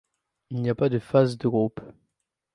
Il 0.49 0.63
n'y 0.63 0.71
a 0.71 0.73
pas 0.73 0.89
de 0.89 0.97
phase 0.97 1.37
de 1.37 1.47
groupes. 1.47 1.79